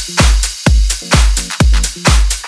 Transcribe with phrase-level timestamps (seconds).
[0.00, 1.12] Understand
[1.94, 2.39] the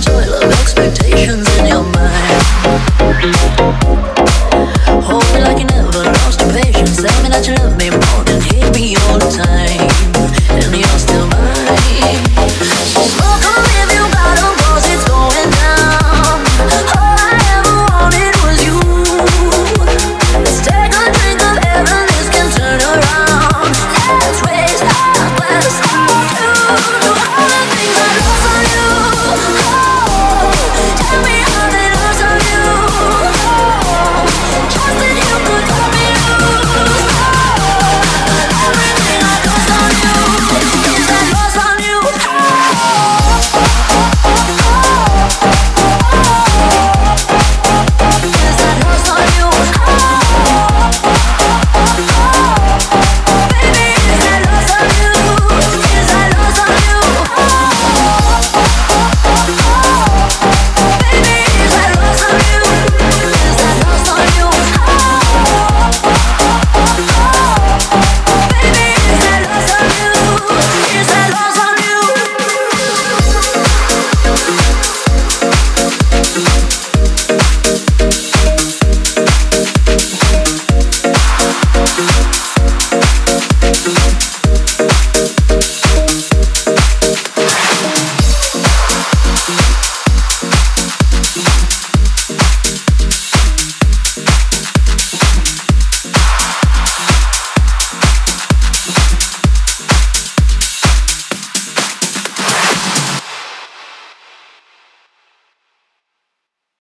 [0.00, 2.29] toil of expectations in your mind.